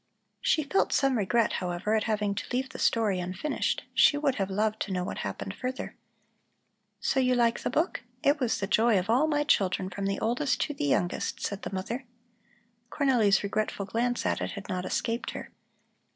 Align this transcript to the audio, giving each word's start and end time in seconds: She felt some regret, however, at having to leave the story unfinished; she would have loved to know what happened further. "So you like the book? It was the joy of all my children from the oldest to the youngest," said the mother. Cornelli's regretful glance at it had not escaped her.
She 0.41 0.63
felt 0.63 0.91
some 0.91 1.15
regret, 1.15 1.53
however, 1.61 1.93
at 1.93 2.05
having 2.05 2.33
to 2.33 2.45
leave 2.51 2.69
the 2.69 2.79
story 2.79 3.19
unfinished; 3.19 3.83
she 3.93 4.17
would 4.17 4.33
have 4.41 4.49
loved 4.49 4.79
to 4.79 4.91
know 4.91 5.03
what 5.03 5.19
happened 5.19 5.53
further. 5.53 5.95
"So 6.99 7.19
you 7.19 7.35
like 7.35 7.59
the 7.59 7.69
book? 7.69 8.01
It 8.23 8.39
was 8.39 8.59
the 8.59 8.65
joy 8.65 8.97
of 8.97 9.11
all 9.11 9.27
my 9.27 9.43
children 9.43 9.91
from 9.91 10.07
the 10.07 10.19
oldest 10.19 10.59
to 10.61 10.73
the 10.73 10.85
youngest," 10.85 11.39
said 11.45 11.61
the 11.61 11.71
mother. 11.71 12.05
Cornelli's 12.89 13.43
regretful 13.43 13.85
glance 13.85 14.25
at 14.25 14.41
it 14.41 14.53
had 14.53 14.67
not 14.67 14.85
escaped 14.87 15.29
her. 15.33 15.51